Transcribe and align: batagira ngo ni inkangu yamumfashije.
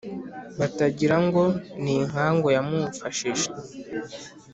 batagira 0.59 1.15
ngo 1.25 1.43
ni 1.81 1.91
inkangu 2.01 2.47
yamumfashije. 2.55 3.47